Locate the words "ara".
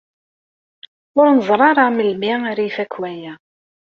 1.69-1.85, 2.49-2.63